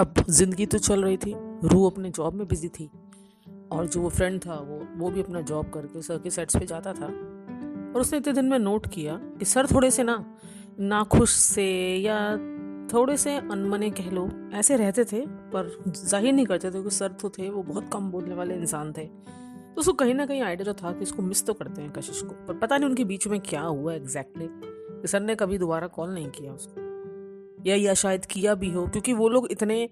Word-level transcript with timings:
अब 0.00 0.14
ज़िंदगी 0.30 0.64
तो 0.66 0.78
चल 0.78 1.02
रही 1.04 1.16
थी 1.16 1.34
रू 1.64 1.84
अपने 1.86 2.10
जॉब 2.10 2.34
में 2.34 2.46
बिज़ी 2.48 2.68
थी। 2.68 2.88
और 3.72 3.86
जो 3.86 4.00
वो 4.00 4.08
फ्रेंड 4.08 4.40
था, 4.40 4.54
वो 4.54 4.86
वो 4.96 5.10
भी 5.10 5.22
अपना 5.22 5.40
जॉब 5.40 5.70
करके 5.70 6.02
सर 6.02 6.18
के 6.18 6.30
सेट्स 6.30 6.56
पे 6.56 6.66
जाता 6.66 6.92
था। 6.92 7.06
और 7.06 8.00
उसने 8.00 8.18
इतने 8.18 8.32
दिन 8.32 8.44
में 8.44 8.58
नोट 8.58 8.86
किया 8.86 9.16
कि 9.38 9.44
सर 9.44 9.66
थोड़े 9.66 9.90
से 9.90 10.02
ना 10.02 10.24
नाखुश 10.80 11.30
से 11.30 11.66
या 11.96 12.16
थोड़े 12.92 13.16
से 13.16 13.36
अनमने 13.36 13.90
कह 13.90 14.10
लो, 14.10 14.28
ऐसे 14.54 14.76
रहते 14.76 15.04
थे, 15.04 15.20
पर 15.26 15.70
ज़ाहिर 15.88 16.32
नहीं 16.32 16.46
करते 16.46 16.68
थे 16.68 16.72
क्योंकि 16.72 16.90
सर 16.90 17.12
तो 17.12 17.30
थे, 17.30 17.50
वो 17.50 17.62
बहुत 17.62 17.90
कम 17.92 18.10
बोलने 18.10 18.34
वाले 18.34 18.54
इंसान 18.54 18.92
थे। 18.92 19.04
तो 19.04 19.80
उसको 19.80 19.92
कहीं 19.94 20.14
ना 20.14 20.26
कहीं 20.26 20.42
आइडिया 20.42 20.72
तो 20.72 20.82
था 20.82 20.92
कि 20.92 21.02
इसको 21.02 21.22
मिस 21.22 21.46
तो 21.46 21.54
करते 21.54 21.82
हैं 21.82 21.90
कशिश 21.92 22.22
को, 22.22 22.34
पर 22.46 22.58
पता 22.58 22.76
नहीं 22.78 22.88
उनके 22.88 23.04
बीच 23.04 23.26
में 23.26 23.40
क्या 23.40 23.62
हुआ 23.62 23.94
एग्जैक्टली. 23.94 24.48
सर 25.08 25.20
ने 25.20 25.34
कभी 25.34 25.58
दोबारा 25.58 25.86
कॉल 25.88 26.14
नहीं 26.14 26.30
किया 26.30 26.52
उसको। 26.52 26.79
या 27.66 27.76
या 27.76 27.94
शायद 27.94 28.24
किया 28.24 28.54
भी 28.54 28.70
हो 28.70 28.86
क्योंकि 28.86 29.12
वो 29.12 29.28
लोग 29.28 29.48
इतने 29.50 29.84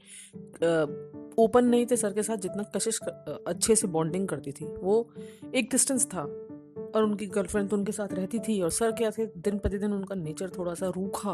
ओपन 1.38 1.64
नहीं 1.64 1.86
थे 1.86 1.96
सर 1.96 2.12
के 2.12 2.22
साथ 2.22 2.36
जितना 2.36 2.62
कशिश 2.76 2.98
कर, 2.98 3.44
अच्छे 3.46 3.74
से 3.76 3.86
बॉन्डिंग 3.86 4.28
करती 4.28 4.52
थी। 4.52 4.66
वो 4.66 5.08
एक 5.54 5.68
डिस्टेंस 5.70 6.06
था 6.06 6.22
और 6.94 7.02
उनकी 7.02 7.26
गर्लफ्रेंड 7.26 7.68
तो 7.70 7.76
उनके 7.76 7.92
साथ 7.92 8.12
रहती 8.12 8.38
थी 8.38 8.60
और 8.62 8.70
सर 8.70 8.92
क्या 8.92 9.10
थे 9.10 9.26
दिन 9.26 9.58
प्रतिदिन 9.58 9.92
उनका 9.92 10.14
नेचर 10.14 10.50
थोड़ा 10.58 10.74
सा 10.74 10.88
रूखा 10.88 11.32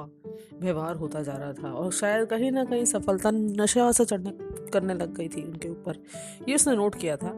व्यवहार 0.61 0.97
होता 0.97 1.23
जा 1.23 1.33
रहा 1.33 1.53
था 1.53 1.73
और 1.73 1.93
शायद 1.93 2.27
कहीं 2.27 2.51
ना 2.53 2.65
कहीं 2.65 2.85
सफलता 2.85 3.31
नशा 3.31 3.91
से 3.93 4.05
चढ़ने 4.05 4.33
करने 4.71 4.95
लग 4.95 5.15
गई 5.15 5.29
थी 5.29 5.43
उनके 5.43 5.69
ऊपर। 5.69 6.03
ये 6.49 6.55
उसने 6.55 6.77
नोट 6.77 6.95
किया 6.95 7.17
था 7.17 7.31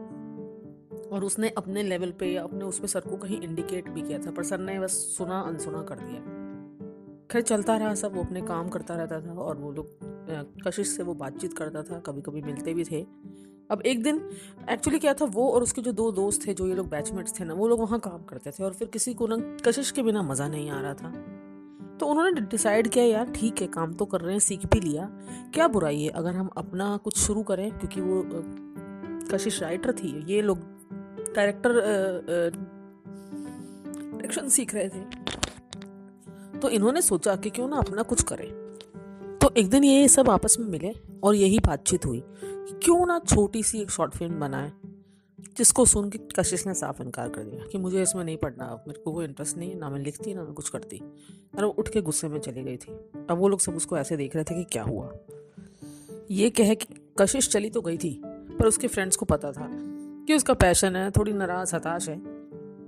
और 1.11 1.23
उसने 1.23 1.49
अपने 1.49 1.83
लेवल 1.83 2.11
पे 2.11 2.31
या 2.33 2.43
अपने 2.43 2.65
उस 2.65 2.79
पर 2.79 2.87
सर 2.87 2.99
को 2.99 3.17
कहीं 3.17 3.41
इंडिकेट 3.41 3.89
भी 3.89 4.01
किया 4.01 4.19
था 4.19 4.31
पर 4.31 4.43
सर 4.43 4.59
ने 4.59 4.79
बस 4.79 4.91
सुना 5.17 5.39
अनसुना 5.41 5.81
कर 5.81 5.95
दिया। 5.95 6.36
खैर, 7.29 7.41
चलता 7.41 7.75
रहा 7.77 7.93
सब, 7.95 8.13
वो 8.15 8.23
अपने 8.23 8.41
काम 8.41 8.69
करता 8.69 8.95
रहता 8.95 9.19
था 9.21 9.33
और 9.33 9.57
वो 9.57 9.71
लोग 9.71 9.87
कशिश 10.67 10.87
से 10.87 11.03
वो 11.03 11.13
बातचीत 11.13 11.53
करता 11.53 11.81
था 11.83 11.99
कभी 11.99 12.21
कभी 12.21 12.41
मिलते 12.41 12.73
भी 12.73 12.83
थे। 12.83 13.01
अब 13.69 13.81
एक 13.81 14.03
दिन 14.03 14.21
एक्चुअली 14.69 14.99
क्या 14.99 15.13
था, 15.13 15.25
वो 15.25 15.49
और 15.51 15.63
उसके 15.63 15.81
जो 15.81 15.91
दो 15.91 16.11
दोस्त 16.11 16.47
थे, 16.47 16.53
जो 16.53 16.67
ये 16.67 16.75
लोग 16.75 16.89
बैचमेट्स 16.89 17.39
थे 17.39 17.45
ना, 17.45 17.53
वो 17.53 17.67
लोग 17.67 17.79
वहाँ 17.79 17.99
काम 17.99 18.23
करते 18.23 18.51
थे 18.51 18.63
और 18.63 18.73
फिर 18.73 18.87
किसी 18.87 19.13
को 19.13 19.27
ना, 19.27 19.37
कशिश 19.65 19.91
के 19.91 20.03
बिना 20.03 20.21
मज़ा 20.21 20.47
नहीं 20.47 20.69
आ 20.69 20.79
रहा 20.81 20.93
था। 20.93 21.11
तो 21.99 22.05
उन्होंने 22.05 22.41
डिसाइड 22.41 22.87
किया, 22.87 23.03
यार, 23.03 23.31
ठीक 23.31 23.61
है, 23.61 23.67
काम 23.67 23.93
तो 23.93 24.05
कर 24.05 24.21
रहे 24.21 24.31
हैं, 24.31 24.39
सीख 24.39 24.65
भी 24.65 24.79
लिया। 24.79 25.09
क्या 25.53 25.67
बुराई 25.67 26.01
है? 26.01 26.09
अगर 26.09 26.35
हम 26.35 26.49
अपना 26.57 26.97
कुछ 26.97 27.17
शुरू 27.17 27.43
करें, 27.43 27.69
क्योंकि 27.71 28.01
वो 28.01 28.23
कशिश 29.31 29.61
राइटर 29.63 29.91
थी, 29.91 30.25
ये 30.27 30.41
लोग 30.41 30.59
डायरेक्टर 31.35 31.81
डायरेक्शन 34.11 34.49
सीख 34.49 34.75
रहे 34.75 34.89
थे। 34.89 35.01
तो 36.61 36.69
इन्होंने 36.69 37.01
सोचा 37.01 37.35
कि 37.35 37.49
क्यों 37.49 37.67
ना 37.67 37.77
अपना 37.77 38.01
कुछ 38.01 38.23
करें। 38.23 38.49
तो 39.41 39.51
एक 39.57 39.69
दिन 39.69 39.83
ये 39.83 40.07
सब 40.07 40.29
आपस 40.29 40.57
में 40.59 40.67
मिले 40.67 40.93
और 41.23 41.35
यही 41.35 41.59
बातचीत 41.59 42.05
हुई 42.05 42.23
कि 42.43 42.79
क्यों 42.83 43.05
ना 43.05 43.19
छोटी 43.19 43.63
सी 43.63 43.81
एक 43.81 43.89
शॉर्ट 43.89 44.13
फ़िल्म 44.13 44.39
बनाए, 44.39 44.71
जिसको 45.57 45.85
सुन 45.85 46.09
के 46.09 46.19
कशिश 46.39 46.65
ने 46.67 46.73
साफ़ 46.73 47.01
इनकार 47.01 47.29
कर 47.29 47.43
दिया 47.43 47.65
कि 47.65 47.77
मुझे 47.77 48.01
इसमें 48.01 48.23
नहीं 48.23 48.37
पढ़ना, 48.37 48.65
अब 48.65 48.83
मेरे 48.87 49.01
को 49.01 49.11
कोई 49.11 49.25
इंटरेस्ट 49.25 49.57
नहीं, 49.57 49.75
ना 49.75 49.89
मैं 49.89 49.99
लिखती, 49.99 50.33
ना 50.33 50.43
मैं 50.43 50.53
कुछ 50.53 50.69
करती। 50.69 51.01
और 51.57 51.65
वो 51.65 51.71
उठ 51.71 51.89
के 51.89 52.01
गुस्से 52.01 52.27
में 52.27 52.39
चली 52.39 52.63
गई 52.63 52.77
थी। 52.77 52.91
अब 53.29 53.37
वो 53.37 53.47
लोग 53.47 53.59
सब 53.59 53.75
उसको 53.75 53.97
ऐसे 53.97 54.17
देख 54.17 54.35
रहे 54.35 54.43
थे 54.43 54.55
कि 54.55 54.63
क्या 54.63 54.83
हुआ। 54.83 55.11
ये 56.31 56.49
कह 56.49 56.73
कि 56.73 56.87
कशिश 57.19 57.49
चली 57.49 57.69
तो 57.69 57.81
गई 57.81 57.97
थी, 57.97 58.21
पर 58.25 58.65
उसके 58.65 58.87
फ्रेंड्स 58.87 59.15
को 59.15 59.25
पता 59.25 59.51
था 59.51 59.69
कि 60.27 60.33
उसका 60.33 60.53
पैशन 60.53 60.95
है, 60.95 61.11
थोड़ी 61.11 61.33
नाराज़, 61.33 61.75
हताश 61.75 62.09
है, 62.09 62.19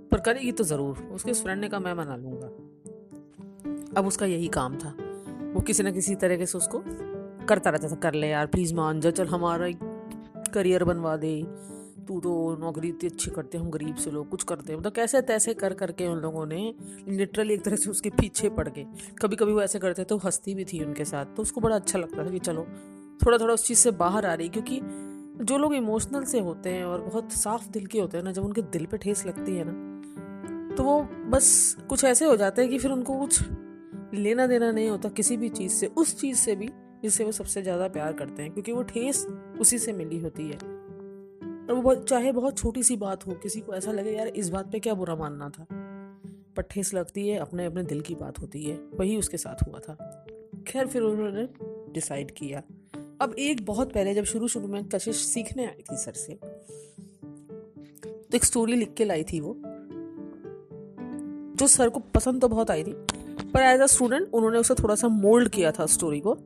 पर 0.09 0.19
करेगी 0.19 0.51
तो 0.51 0.63
ज़रूर। 0.63 0.97
उसके 1.13 1.31
उस 1.31 1.43
फ्रेंड 1.43 1.61
ने 1.61 1.69
कहा, 1.69 1.79
मैं 1.79 1.93
मना 1.93 2.15
लूँगा। 2.15 2.48
अब 3.97 4.07
उसका 4.07 4.25
यही 4.25 4.47
काम 4.47 4.75
था। 4.75 4.93
वो 5.53 5.61
किसी 5.61 5.83
ना 5.83 5.91
किसी 5.91 6.15
तरीके 6.15 6.45
से 6.45 6.57
उसको 6.57 6.83
करता 7.47 7.69
रहता 7.69 7.89
था, 7.89 7.95
कर 7.95 8.13
ले 8.13 8.27
यार 8.27 8.45
प्लीज़ 8.45 8.73
मान 8.75 8.99
जा, 8.99 9.11
चल 9.11 9.27
हमारा 9.27 9.67
एक 9.67 9.79
करियर 10.53 10.83
बनवा 10.83 11.15
दे। 11.17 11.41
तू 12.07 12.19
तो 12.19 12.55
नौकरी 12.59 12.87
इतनी 12.89 13.09
अच्छी 13.09 13.31
करते 13.31 13.57
हम 13.57 13.69
गरीब 13.69 13.95
से 13.95 14.11
लोग, 14.11 14.29
कुछ 14.29 14.43
करते 14.43 14.71
हैं। 14.73 14.79
मतलब 14.79 14.91
कैसे 14.91 15.21
तैसे 15.21 15.53
कर 15.53 15.73
करके 15.73 16.07
उन 16.07 16.17
लोगों 16.17 16.45
ने 16.45 16.73
लिटरली 17.07 17.53
एक 17.53 17.63
तरह 17.65 17.75
से 17.75 17.89
उसके 17.89 18.09
पीछे 18.09 18.49
पड़ 18.49 18.67
गए। 18.67 18.85
कभी 19.21 19.35
कभी 19.35 19.53
वो 19.53 19.61
ऐसे 19.61 19.79
करते 19.79 20.03
तो 20.03 20.17
हंसती 20.17 20.55
भी 20.55 20.65
थी 20.65 20.83
उनके 20.83 21.05
साथ 21.05 21.35
तो 21.35 21.41
उसको 21.41 21.61
बड़ा 21.61 21.75
अच्छा 21.75 21.99
लगता 21.99 22.25
था 22.25 22.29
कि 22.29 22.39
चलो 22.39 22.65
थोड़ा 23.25 23.37
थोड़ा 23.37 23.53
उस 23.53 23.65
चीज़ 23.65 23.79
से 23.79 23.91
बाहर 23.91 24.25
आ 24.25 24.33
रही 24.33 24.49
क्योंकि 24.49 24.79
जो 25.43 25.57
लोग 25.57 25.73
इमोशनल 25.75 26.23
से 26.23 26.39
होते 26.39 26.69
हैं 26.69 26.85
और 26.85 27.01
बहुत 27.01 27.31
साफ़ 27.31 27.69
दिल 27.69 27.85
के 27.85 27.99
होते 27.99 28.17
हैं 28.17 28.23
ना, 28.23 28.31
जब 28.31 28.43
उनके 28.45 28.61
दिल 28.61 28.85
पे 28.85 28.97
ठेस 28.97 29.25
लगती 29.25 29.55
है 29.55 29.63
ना 29.67 30.75
तो 30.75 30.83
वो 30.83 31.01
बस 31.29 31.77
कुछ 31.89 32.03
ऐसे 32.03 32.25
हो 32.25 32.35
जाते 32.37 32.61
हैं 32.61 32.71
कि 32.71 32.77
फिर 32.79 32.91
उनको 32.91 33.19
कुछ 33.19 33.41
लेना 34.13 34.47
देना 34.47 34.71
नहीं 34.71 34.89
होता 34.89 35.09
किसी 35.09 35.37
भी 35.37 35.49
चीज़ 35.49 35.71
से, 35.71 35.87
उस 35.87 36.19
चीज़ 36.21 36.37
से 36.37 36.55
भी 36.55 36.69
जिससे 37.03 37.23
वो 37.23 37.31
सबसे 37.31 37.61
ज़्यादा 37.61 37.87
प्यार 37.87 38.13
करते 38.13 38.43
हैं, 38.43 38.51
क्योंकि 38.51 38.71
वो 38.71 38.83
ठेस 38.83 39.25
उसी 39.59 39.77
से 39.79 39.93
मिली 39.93 40.19
होती 40.19 40.43
है। 40.43 40.57
और 41.69 41.73
वो 41.73 41.95
चाहे 41.95 42.31
बहुत 42.31 42.57
छोटी 42.57 42.83
सी 42.83 42.95
बात 42.95 43.27
हो, 43.27 43.33
किसी 43.33 43.61
को 43.61 43.73
ऐसा 43.73 43.91
लगे, 43.91 44.11
यार, 44.11 44.27
इस 44.27 44.49
बात 44.49 44.71
पे 44.71 44.79
क्या 44.79 44.93
बुरा 44.93 45.15
मानना 45.15 45.49
था? 45.49 45.67
पर 46.55 46.61
ठेस 46.61 46.93
लगती 46.93 47.27
है 47.27 47.37
अपने 47.39 47.65
अपने 47.65 47.83
दिल 47.83 48.01
की 48.01 48.15
बात 48.15 48.39
होती 48.39 48.63
है, 48.63 48.75
वही 48.75 49.17
उसके 49.17 49.37
साथ 49.37 49.67
हुआ 49.67 49.79
था। 49.79 50.25
खैर, 50.67 50.87
फिर 50.87 51.01
उन्होंने 51.01 51.47
डिसाइड 51.93 52.31
किया। 52.31 52.63
अब 53.21 53.35
एक 53.39 53.65
बहुत 53.65 53.93
पहले, 53.93 54.13
जब 54.13 54.23
शुरू 54.23 54.47
शुरू 54.47 54.67
में 54.67 54.83
कशिश 54.85 55.15
सीखने 55.15 55.65
आई 55.65 55.83
थी 55.91 55.97
सर 55.97 56.13
से 56.13 56.33
तो 58.03 58.35
एक 58.35 58.45
स्टोरी 58.45 58.75
लिख 58.75 58.93
के 58.93 59.05
लाई 59.05 59.23
थी 59.23 59.39
वो, 59.39 59.55
जो 61.55 61.67
सर 61.67 61.89
को 61.89 61.99
पसंद 61.99 62.41
तो 62.41 62.47
बहुत 62.47 62.71
आई 62.71 62.83
थी 62.83 62.91
पर 63.53 63.61
एज 63.61 63.81
अ 63.81 63.85
स्टूडेंट 63.87 64.29
उन्होंने 64.33 64.57
उसे 64.57 64.73
थोड़ा 64.73 64.95
सा 64.95 65.07
मोल्ड 65.07 65.49
किया 65.49 65.71
था 65.71 65.85
स्टोरी 65.87 66.19
को। 66.19 66.37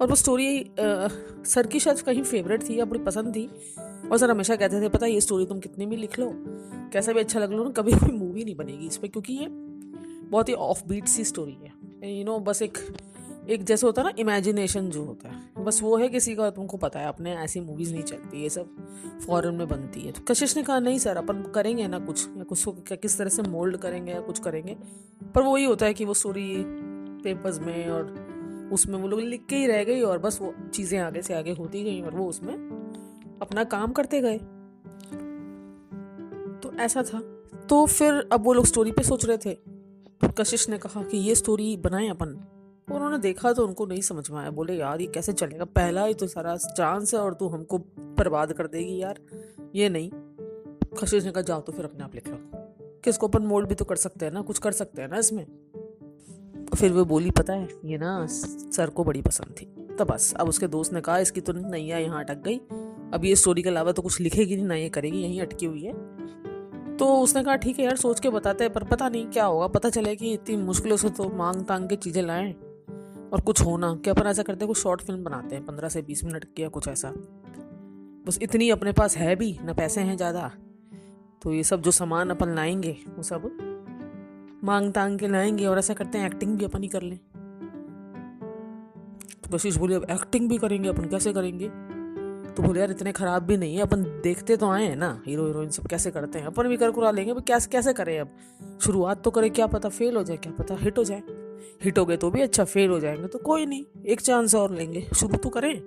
और 0.00 0.08
वो 0.08 0.14
स्टोरी 0.14 0.70
सर 0.78 1.66
की 1.66 1.80
शायद 1.80 2.00
कहीं 2.00 2.22
फेवरेट 2.22 2.68
थी 2.68 2.78
या 2.78 2.84
बड़ी 2.84 3.00
पसंद 3.00 3.34
थी। 3.36 3.48
और 4.10 4.18
सर 4.18 4.30
हमेशा 4.30 4.56
कहते 4.56 4.80
थे, 4.80 4.88
पता 4.88 5.06
ये 5.06 5.20
स्टोरी 5.20 5.46
तुम 5.46 5.58
कितनी 5.60 5.86
भी 5.86 5.96
लिख 5.96 6.18
लो, 6.18 6.30
कैसा 6.92 7.12
भी 7.12 7.20
अच्छा 7.20 7.40
लग 7.40 7.52
लो 7.52 7.64
ना, 7.64 7.70
कभी 7.70 7.92
कोई 7.92 8.12
मूवी 8.12 8.44
नहीं 8.44 8.54
बनेगी 8.56 8.86
इस 8.86 8.96
पर 8.96 9.08
क्योंकि 9.08 9.32
ये 9.32 9.46
बहुत 10.30 10.48
ही 10.48 10.54
ऑफ़ 10.54 10.82
बीट 10.88 11.08
सी 11.08 11.24
स्टोरी 11.24 11.56
है। 11.62 12.18
यू 12.18 12.24
नो 12.24 12.38
बस 12.40 12.62
एक 12.62 12.78
एक 13.48 13.64
जैसे 13.64 13.86
होता 13.86 14.02
है 14.02 14.08
ना 14.08 14.14
इमेजिनेशन 14.18 14.88
जो 14.90 15.04
होता 15.04 15.28
है। 15.28 15.64
बस 15.64 15.82
वो 15.82 15.96
है 15.96 16.08
किसी 16.08 16.34
का, 16.34 16.50
तुमको 16.50 16.76
पता 16.76 16.98
है 16.98 17.06
अपने 17.06 17.34
ऐसी 17.34 17.60
मूवीज़ 17.60 17.92
नहीं 17.92 18.02
चलती 18.02 18.42
ये 18.42 18.48
सब 18.48 18.68
फॉरेन 19.26 19.54
में 19.54 19.68
बनती 19.68 20.00
है। 20.00 20.12
तो 20.12 20.20
कशिश 20.28 20.56
ने 20.56 20.62
कहा, 20.62 20.78
नहीं 20.78 20.98
सर 20.98 21.16
अपन 21.16 21.42
करेंगे 21.42 21.88
ना 21.88 21.98
कुछ, 21.98 22.28
या 22.36 22.44
कुछ 22.44 22.64
किस 22.92 23.18
तरह 23.18 23.28
से 23.28 23.42
मोल्ड 23.42 23.76
करेंगे 23.76 24.12
या 24.12 24.20
कुछ 24.20 24.38
करेंगे? 24.38 24.76
पर 25.34 25.42
वही 25.42 25.64
होता 25.64 25.86
है 25.86 25.94
कि 25.94 26.04
वो 26.04 26.14
स्टोरी 26.14 26.64
पेपर्स 27.24 27.58
में 27.58 27.88
और 27.88 28.28
उसमें 28.72 28.98
वो 28.98 29.08
लोग 29.08 29.20
लिख 29.20 29.46
के 29.46 29.56
ही 29.56 29.66
रह 29.66 29.84
गई 29.84 30.00
और 30.00 30.18
बस 30.18 30.38
वो 30.42 30.54
चीज़ें 30.74 30.98
आगे 30.98 31.22
से 31.22 31.34
आगे 31.34 31.52
होती 31.52 31.82
गई 31.82 32.00
और 32.02 32.14
वो 32.14 32.26
उसमें 32.26 32.54
अपना 33.42 33.64
काम 33.64 33.92
करते 33.92 34.20
गए। 34.20 34.38
तो 36.62 36.72
ऐसा 36.80 37.02
था। 37.02 37.20
तो 37.68 37.86
फिर 37.86 38.28
अब 38.32 38.44
वो 38.44 38.52
लोग 38.52 38.66
स्टोरी 38.66 38.92
पे 38.92 39.02
सोच 39.02 39.24
रहे 39.24 39.38
थे। 39.38 39.54
तो 40.20 40.28
कशिश 40.28 40.68
ने 40.68 40.78
कहा 40.78 41.02
कि 41.02 41.16
ये 41.16 41.34
स्टोरी 41.34 41.76
बनाए 41.76 42.08
अपन। 42.08 42.46
उन्होंने 42.94 43.18
देखा 43.18 43.52
तो 43.52 43.66
उनको 43.66 43.86
नहीं 43.86 44.00
समझ 44.00 44.30
में 44.30 44.38
आया। 44.38 44.50
बोले, 44.50 44.74
यार, 44.74 45.00
ये 45.00 45.06
कैसे 45.06 45.32
चलेगा? 45.32 45.64
पहला 45.64 46.04
ही 46.04 46.14
तो 46.14 46.26
सारा 46.26 46.56
चांस 46.56 47.14
है 47.14 47.20
और 47.20 47.34
तू 47.34 47.48
हमको 47.48 47.78
बर्बाद 47.98 48.52
कर 48.52 48.66
देगी 48.66 49.02
यार। 49.02 49.20
ये 49.74 49.88
नहीं। 49.88 50.10
खशीश 50.98 51.24
ने 51.24 51.30
कहा, 51.30 51.42
जाओ 51.42 51.60
तो 51.60 51.72
फिर 51.72 51.84
अपने 51.84 52.04
आप 52.04 52.14
लिख 52.14 52.28
लो। 52.28 52.38
किसको 53.04 53.28
अपन 53.28 53.42
मोल्ड 53.42 53.68
भी 53.68 53.74
तो 53.74 53.84
कर 53.84 53.96
सकते 53.96 54.24
हैं 54.24 54.32
ना? 54.32 54.40
कुछ 54.40 54.58
कर 54.58 54.72
सकते 54.72 55.02
हैं 55.02 55.08
ना 55.08 55.16
इसमें? 55.18 55.46
फिर 56.76 56.92
वो 56.92 57.04
बोली, 57.04 57.30
पता 57.30 57.52
है, 57.52 57.68
ये 57.84 57.98
ना 57.98 58.26
सर 58.26 58.90
को 58.90 59.04
बड़ी 59.04 59.22
पसंद 59.22 59.54
थी। 59.60 59.94
तो 59.98 60.04
बस, 60.04 60.34
अब 60.34 60.48
उसके 60.48 60.66
दोस्त 60.66 60.92
ने 60.92 61.00
कहा, 61.00 61.18
इसकी 61.18 61.40
तो 61.40 61.52
नैया 61.52 61.98
यहाँ 61.98 62.24
अटक 62.24 62.42
गई। 62.42 62.56
अब 63.14 63.20
ये 63.24 63.36
स्टोरी 63.36 63.62
के 63.62 63.68
अलावा 63.68 63.92
तो 63.92 64.02
कुछ 64.02 64.20
लिखेगी 64.20 64.56
नहीं, 64.56 64.66
ना 64.66 64.74
ये 64.74 64.88
करेगी, 64.88 65.22
यहीं 65.22 65.40
अटकी 65.40 65.66
हुई 65.66 65.82
है। 65.82 65.92
तो 66.96 67.16
उसने 67.16 67.44
कहा, 67.44 67.56
ठीक 67.56 67.78
है 67.78 67.84
यार, 67.84 67.96
सोच 67.96 68.20
के 68.20 68.30
बताते 68.30 68.64
हैं, 68.64 68.72
पर 68.72 68.84
पता 68.84 69.08
नहीं 69.08 69.26
क्या 69.26 69.44
होगा। 69.44 69.66
पता 69.66 69.90
चले 69.90 70.16
कि 70.16 70.32
इतनी 70.32 70.56
मुश्किलों 70.56 70.96
से 70.96 71.08
तो 71.08 71.28
मांग 71.28 71.64
तांग 71.64 71.88
के 71.88 71.96
चीज़ें 71.96 72.22
लाएँ। 72.22 72.54
और 73.32 73.40
कुछ 73.40 73.60
होना 73.60 73.94
क्या 73.94 74.14
अपन 74.14 74.26
ऐसा 74.26 74.42
करते 74.42 74.64
हैं, 74.64 74.68
कुछ 74.68 74.78
शॉर्ट 74.78 75.00
फ़िल्म 75.00 75.24
बनाते 75.24 75.56
हैं, 75.56 75.66
पंद्रह 75.66 75.88
से 75.88 76.02
बीस 76.02 76.24
मिनट 76.24 76.44
की 76.44 76.62
या 76.62 76.68
कुछ 76.68 76.88
ऐसा। 76.88 77.12
बस 78.26 78.38
इतनी 78.42 78.70
अपने 78.70 78.92
पास 78.92 79.16
है 79.16 79.36
भी, 79.36 79.58
ना 79.64 79.72
पैसे 79.72 80.00
हैं 80.00 80.16
ज़्यादा 80.16 80.50
तो 81.42 81.52
ये 81.52 81.64
सब 81.64 81.82
जो 81.82 81.90
सामान 81.90 82.30
अपन 82.30 82.54
लाएँगे, 82.54 82.96
वो 83.16 83.22
सब 83.22 83.50
मांग 84.64 84.92
तांग 84.92 85.18
के 85.18 85.28
लाएँगे 85.28 85.66
और 85.66 85.78
ऐसा 85.78 85.94
करते 85.94 86.18
हैं 86.18 86.26
एक्टिंग 86.26 86.58
भी 86.58 86.64
अपन 86.64 86.82
ही 86.82 86.88
कर 86.88 87.02
लें। 87.02 87.18
तो 89.44 89.56
कशिश 89.56 89.76
बोले, 89.76 89.94
अब 89.94 90.06
एक्टिंग 90.10 90.48
भी 90.48 90.58
करेंगे, 90.58 90.88
अपन 90.88 91.04
कैसे 91.04 91.32
करेंगे? 91.32 91.68
तो 92.52 92.62
बोले, 92.62 92.80
यार, 92.80 92.90
इतने 92.90 93.12
खराब 93.12 93.42
भी 93.42 93.56
नहीं 93.56 93.76
है, 93.76 93.82
अपन 93.82 94.02
देखते 94.02 94.56
तो 94.56 94.70
आए 94.70 94.84
हैं 94.84 94.96
ना, 94.96 95.22
हीरो, 95.26 95.46
हीरोइन 95.46 95.70
सब 95.70 95.86
कैसे 95.86 96.10
करते 96.10 96.38
हैं? 96.38 96.46
अपन 96.46 96.68
भी 96.68 96.76
कर 96.76 96.90
कुरा 96.90 97.10
लेंगे 97.10 97.34
कैसे 97.40 97.70
कैसे 97.70 97.92
करें 97.92 98.20
अब? 98.20 98.28
शुरुआत 98.82 99.22
तो 99.24 99.30
करें, 99.30 99.50
क्या 99.50 99.66
पता 99.66 99.88
फेल 99.88 100.16
हो 100.16 100.22
जाए, 100.22 100.36
क्या 100.36 100.52
पता 100.52 100.74
हिट 100.74 100.98
हो 100.98 101.04
जाए। 101.04 101.22
हिट 101.84 101.98
हो 101.98 102.04
गए 102.04 102.16
तो 102.16 102.30
भी 102.30 102.40
अच्छा 102.40 102.64
फेल 102.64 102.90
हो 102.90 102.98
जाएँगे 103.00 103.26
तो 103.26 103.38
कोई 103.38 103.66
नहीं, 103.66 103.84
एक 104.06 104.20
चांस 104.20 104.54
और 104.54 104.74
लेंगे। 104.74 105.06
शुरू 105.16 105.36
तो 105.36 105.48
करें। 105.48 105.80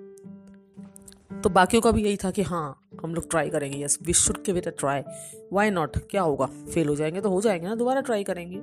तो 1.42 1.50
बाकियों 1.50 1.82
का 1.82 1.90
भी 1.90 2.02
यही 2.04 2.16
था 2.16 2.30
कि 2.30 2.42
हाँ 2.42 2.80
हम 3.02 3.14
लोग 3.14 3.28
ट्राई 3.30 3.50
करेंगे। 3.50 3.82
यस 3.84 3.98
वी 4.02 4.12
शुड 4.12 4.42
के 4.42 4.52
अ 4.52 4.70
ट्राई 4.70 5.02
वाई 5.52 5.70
नॉट 5.70 5.96
क्या 6.10 6.22
होगा? 6.22 6.46
फेल 6.46 6.88
हो 6.88 6.94
जाएँगे 6.96 7.20
तो 7.20 7.30
हो 7.30 7.40
जाएँगे 7.40 7.66
ना, 7.66 7.74
दोबारा 7.74 8.00
ट्राई 8.00 8.24
करेंगे। 8.24 8.60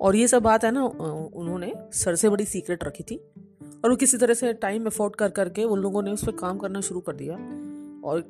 और 0.00 0.16
ये 0.16 0.28
सब 0.28 0.42
बात 0.42 0.64
है 0.64 0.70
ना 0.70 0.84
उन्होंने 0.84 1.72
सर 1.92 2.14
से 2.14 2.28
बड़ी 2.28 2.44
सीक्रेट 2.44 2.84
रखी 2.84 3.02
थी। 3.02 3.16
और 3.84 3.90
वो 3.90 3.96
किसी 3.96 4.16
तरह 4.18 4.34
से 4.34 4.52
टाइम 4.52 4.86
अफोर्ड 4.86 5.16
कर, 5.16 5.28
करके 5.28 5.64
उन 5.64 5.78
लोगों 5.78 6.02
ने 6.02 6.10
उस 6.10 6.24
पर 6.24 6.32
काम 6.32 6.58
करना 6.58 6.80
शुरू 6.80 7.00
कर 7.00 7.16
दिया। 7.16 7.34
और 8.04 8.24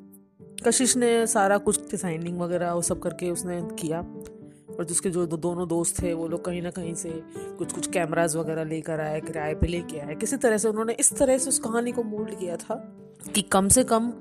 कशिश 0.67 0.97
ने 0.97 1.27
सारा 1.27 1.59
कुछ 1.59 1.91
डिज़ाइनिंग 1.91 2.39
वगैरह 2.41 2.73
वो 2.73 2.83
सब 2.83 3.01
करके 3.01 3.31
उसने 3.31 3.61
किया। 3.81 4.01
और 4.81 4.87
जिसके 4.87 5.11
जो 5.11 5.27
दोनों 5.27 5.67
दोस्त 5.69 6.03
थे, 6.03 6.13
वो 6.15 6.27
लोग 6.29 6.45
कहीं 6.45 6.61
ना 6.63 6.71
कहीं 6.71 6.95
से 6.95 7.11
कुछ 7.59 7.73
कुछ 7.73 7.87
कैमराज 7.87 8.37
वगैरह 8.37 8.65
लेकर 8.65 9.01
आए, 9.01 9.21
किराए 9.21 9.55
पे 9.55 9.67
लेके 9.67 9.99
आए। 9.99 10.15
किसी 10.15 10.37
तरह 10.37 10.59
से 10.59 10.69
उन्होंने 10.69 10.93
इस 11.01 11.13
तरह 11.17 11.39
से 11.39 11.49
उस 11.49 11.59
कहानी 11.59 11.93
को 11.93 12.03
मोल्ड 12.03 12.39
किया 12.39 12.57
था 12.57 12.75
कि 13.35 13.43
कम 13.43 13.69
से 13.69 13.85
कम 13.85 14.13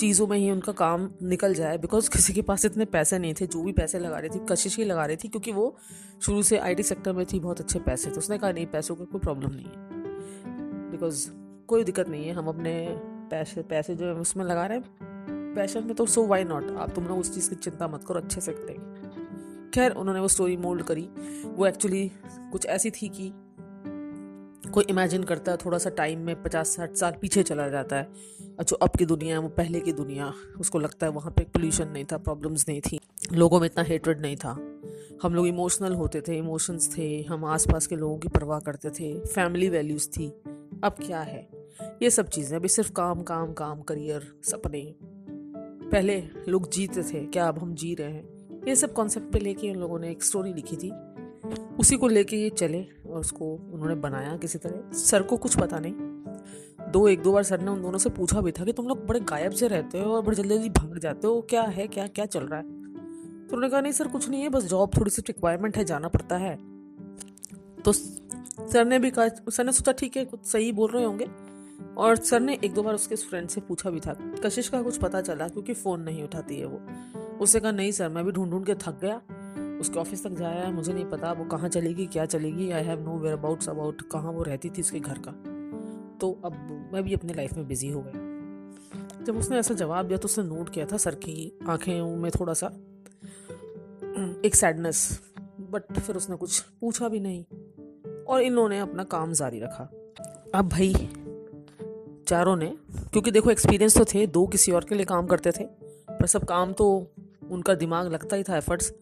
चीज़ों 0.00 0.26
में 0.26 0.36
ही 0.38 0.50
उनका 0.50 0.72
काम 0.72 1.08
निकल 1.22 1.54
जाए 1.54 1.78
बिकॉज़ 1.78 2.10
किसी 2.10 2.32
के 2.32 2.42
पास 2.42 2.64
इतने 2.64 2.84
पैसे 2.84 3.18
नहीं 3.18 3.34
थे, 3.34 3.46
जो 3.46 3.62
भी 3.62 3.72
पैसे 3.72 3.98
लगा 3.98 4.18
रही 4.18 4.30
थी, 4.30 4.44
कशिश 4.50 4.76
ही 4.78 4.84
लगा 4.84 5.06
रही 5.06 5.16
थी, 5.16 5.28
क्योंकि 5.28 5.52
वो 5.52 5.76
शुरू 6.22 6.42
से 6.42 6.58
आईटी 6.58 6.82
सेक्टर 6.82 7.12
में 7.12 7.24
थी, 7.26 7.40
बहुत 7.40 7.60
अच्छे 7.60 7.78
पैसे 7.78 8.10
थे। 8.10 8.18
उसने 8.18 8.38
कहा, 8.38 8.52
नहीं, 8.52 8.66
पैसों 8.66 8.94
का 8.96 9.04
कोई 9.04 9.20
प्रॉब्लम 9.20 9.50
नहीं 9.52 9.66
है। 9.66 10.90
बिकॉज़ 10.90 11.28
कोई 11.68 11.84
दिक्कत 11.84 12.08
नहीं 12.08 12.26
है, 12.26 12.32
हम 12.32 12.48
अपने 12.48 12.74
पैसे 13.30 13.62
पैसे 13.62 13.94
जो 13.94 14.06
है 14.06 14.14
उसमें 14.14 14.44
लगा 14.44 14.66
रहे 14.66 14.78
हैं। 14.78 15.13
पैशन 15.54 15.84
में 15.84 15.94
तो 15.94 16.06
सो 16.06 16.26
वाई 16.26 16.44
नॉट 16.44 16.70
आप 16.70 16.90
तुम 16.90 17.04
लोग 17.04 17.18
उस 17.18 17.34
चीज़ 17.34 17.50
की 17.50 17.56
चिंता 17.56 17.88
मत 17.88 18.04
करो, 18.08 18.20
अच्छे 18.20 18.40
से 18.40 18.52
करेंगे 18.52 18.94
खैर, 19.70 19.92
उन्होंने 19.92 20.20
वो 20.20 20.28
स्टोरी 20.28 20.56
मोल्ड 20.56 20.82
करी। 20.82 21.08
वो 21.44 21.66
एक्चुअली 21.66 22.12
कुछ 22.52 22.66
ऐसी 22.66 22.90
थी 22.90 23.08
कि 23.08 23.32
कोई 24.70 24.84
इमेजिन 24.84 25.22
करता 25.22 25.52
है, 25.52 25.58
थोड़ा 25.64 25.78
सा 25.78 25.90
टाइम 25.90 26.20
में 26.20 26.42
पचास, 26.42 26.68
साठ 26.68 26.92
साल 26.92 27.14
पीछे 27.20 27.42
चला 27.42 27.68
जाता 27.68 27.96
है। 27.96 28.08
जो 28.42 28.76
अब 28.76 28.90
की 28.90 29.06
दुनिया 29.06 29.36
है, 29.36 29.42
वो 29.42 29.48
पहले 29.48 29.80
की 29.80 29.92
दुनिया। 29.92 30.32
उसको 30.60 30.78
लगता 30.78 31.06
है 31.06 31.12
वहाँ 31.12 31.30
पे 31.30 31.42
पोल्यूशन 31.42 31.88
नहीं 31.88 32.04
था 32.04 32.18
प्रॉब्लम्स 32.18 32.68
नहीं 32.68 32.80
थी। 32.80 33.00
लोगों 33.32 33.60
में 33.60 33.66
इतना 33.66 33.84
हेटरेड 33.84 34.20
नहीं 34.20 34.36
था। 34.36 34.50
हम 35.22 35.34
लोग 35.34 35.46
इमोशनल 35.46 35.92
होते 35.92 36.20
थे 36.20 36.38
इमोशंस 36.38 36.98
थे। 36.98 37.22
हम 37.22 37.44
आसपास 37.44 37.86
के 37.86 37.96
लोगों 37.96 38.18
की 38.18 38.28
परवाह 38.28 38.60
करते 38.60 38.90
थे। 38.90 39.26
फैमिली 39.26 39.68
वैल्यूज़ 39.68 40.08
थी। 40.08 40.28
अब 40.84 40.96
क्या 41.06 41.20
है? 41.20 41.48
ये 42.02 42.10
सब 42.10 42.28
चीज़ें, 42.28 42.58
अभी 42.58 42.68
सिर्फ़ 42.68 42.92
काम 42.92 43.22
काम 43.22 43.52
काम 43.52 43.82
करियर 43.82 44.40
सपने। 44.44 45.13
पहले 45.92 46.24
लोग 46.48 46.70
जीते 46.70 47.02
थे, 47.02 47.26
क्या 47.26 47.48
अब 47.48 47.58
हम 47.58 47.74
जी 47.74 47.94
रहे 47.94 48.12
हैं? 48.12 48.34
ये 48.68 48.76
सब 48.76 48.92
कॉन्सेप्ट 48.92 49.32
पे 49.32 49.38
लेके 49.38 49.70
उन 49.70 49.76
लोगों 49.76 49.98
ने 49.98 50.10
एक 50.10 50.22
स्टोरी 50.22 50.52
लिखी 50.52 50.76
थी। 50.76 50.92
उसी 51.80 51.96
को 51.96 52.08
लेके 52.08 52.36
ये 52.36 52.50
चले 52.50 52.86
और 53.10 53.20
उसको 53.20 53.70
उन्होंने 53.72 53.94
बनाया 53.94 54.36
किसी 54.36 54.58
तरह। 54.58 54.92
सर 54.92 55.22
को 55.22 55.36
कुछ 55.36 55.60
पता 55.60 55.78
नहीं। 55.78 55.92
दो, 56.92 57.08
एक, 57.08 57.22
दो 57.22 57.32
बार 57.32 57.42
सर 57.42 57.60
ने 57.60 57.70
उन 57.70 57.82
दोनों 57.82 57.98
से 57.98 58.10
पूछा 58.10 58.40
भी 58.40 58.52
था 58.52 58.64
कि 58.64 58.72
तुम 58.72 58.86
लोग 58.86 59.06
बड़े 59.06 59.20
गायब 59.20 59.52
से 59.52 59.68
रहते 59.68 60.00
हो 60.00 60.10
और 60.10 60.22
बड़े 60.22 60.36
जल्दी 60.36 60.48
जल्दी 60.48 60.68
भाग 60.68 60.98
जाते 60.98 61.26
हो, 61.26 61.40
क्या 61.40 61.62
है, 61.62 61.86
क्या 61.86 62.06
क्या 62.06 62.26
चल 62.26 62.40
रहा 62.40 62.60
है? 62.60 62.64
तो 62.64 63.56
उन्होंने 63.56 63.68
कहा, 63.68 63.80
नहीं 63.80 63.92
सर, 63.92 64.08
कुछ 64.08 64.28
नहीं 64.28 64.42
है, 64.42 64.48
बस 64.48 64.64
जॉब 64.64 64.90
थोड़ी 64.98 65.10
सी 65.10 65.22
रिक्वायरमेंट 65.22 65.76
है, 65.76 65.84
जाना 65.84 66.08
पड़ता 66.08 66.36
है। 66.36 66.58
तो 67.84 67.92
सर 67.92 68.84
ने 68.84 68.98
भी 68.98 69.10
कहा, 69.10 69.28
सर 69.28 69.64
ने 69.64 69.72
सोचा, 69.72 69.92
ठीक 69.92 70.16
है, 70.16 70.24
कुछ 70.24 70.40
सही 70.44 70.72
बोल 70.72 70.90
रहे 70.90 71.04
होंगे। 71.04 71.26
और 71.96 72.16
सर 72.16 72.40
ने 72.40 72.58
एक 72.64 72.74
दो 72.74 72.82
बार 72.82 72.94
उसके 72.94 73.16
फ्रेंड 73.16 73.48
से 73.48 73.60
पूछा 73.60 73.90
भी 73.90 74.00
था। 74.00 74.14
कशिश 74.44 74.68
का 74.68 74.82
कुछ 74.82 74.96
पता 74.96 75.20
चला, 75.20 75.48
क्योंकि 75.48 75.74
फ़ोन 75.74 76.00
नहीं 76.00 76.22
उठाती 76.22 76.58
है 76.58 76.66
वो। 76.66 76.80
उससे 77.38 77.60
कहा, 77.60 77.72
नहीं 77.72 77.92
सर, 77.92 78.08
मैं 78.08 78.24
भी 78.24 78.32
ढूंढ 78.32 78.50
ढूंढ 78.50 78.66
के 78.66 78.74
थक 78.74 78.98
गया। 79.00 79.20
उसके 79.80 79.98
ऑफ़िस 79.98 80.24
तक 80.24 80.30
जाया 80.30 80.70
मुझे 80.70 80.92
नहीं 80.92 81.04
पता, 81.04 81.32
वो 81.32 81.44
कहाँ 81.44 81.68
चलेगी, 81.68 82.06
क्या 82.06 82.26
चलेगी 82.26 82.70
I 82.70 82.82
have 82.82 83.00
no 83.00 83.18
whereabouts 83.38 83.68
about 83.68 84.02
कहाँ 84.02 84.32
वो 84.32 84.42
रहती 84.42 84.70
थी 84.70 84.80
उसके 84.80 85.00
घर 85.00 85.18
का। 85.18 85.32
तो 86.20 86.40
अब 86.44 86.52
मैं 86.92 87.02
भी 87.02 87.14
अपनी 87.14 87.34
लाइफ 87.34 87.54
में 87.54 87.66
बिज़ी 87.68 87.88
हो 87.88 88.02
गया। 88.06 89.24
जब 89.24 89.38
उसने 89.38 89.58
ऐसा 89.58 89.74
जवाब 89.74 90.06
दिया 90.06 90.18
तो 90.18 90.24
उसने 90.24 90.44
नोट 90.44 90.68
किया 90.68 90.86
था 90.86 90.96
सर 90.96 91.14
की 91.14 91.58
आँखें 91.68 92.16
में 92.16 92.30
थोड़ा 92.30 92.54
सा, 92.54 92.66
एक 94.44 94.54
सैडनेस 94.54 95.20
बट 95.60 95.98
फिर 95.98 96.16
उसने 96.16 96.36
कुछ 96.36 96.60
पूछा 96.60 97.08
भी 97.08 97.20
नहीं, 97.20 97.44
और 98.24 98.42
इन 98.42 98.52
लोगों 98.52 98.68
ने 98.68 98.78
अपना 98.78 99.04
काम 99.04 99.32
जारी 99.32 99.60
रखा। 99.60 99.84
अब 100.54 100.68
भाई 100.68 100.94
चारों 102.28 102.56
ने, 102.56 102.66
क्योंकि 103.12 103.30
देखो 103.30 103.50
एक्सपीरियंस 103.50 103.96
तो 103.98 104.04
थे, 104.04 104.26
दो 104.26 104.46
किसी 104.46 104.72
और 104.72 104.84
के 104.84 104.94
लिए 104.94 105.04
काम 105.04 105.26
करते 105.26 105.50
थे, 105.50 105.64
पर 106.10 106.26
सब 106.26 106.44
काम 106.44 106.72
तो 106.72 106.86
उनका 107.50 107.74
दिमाग 107.74 108.12
लगता 108.12 108.36
ही 108.36 108.42
था 108.42 108.56
एफर्ट्स 108.56 108.92